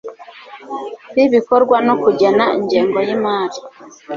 y 1.15 1.19
ibikorwa 1.27 1.77
no 1.87 1.93
kugena 2.03 2.45
ingengo 2.59 2.97
y 3.07 3.11
imari 3.15 3.59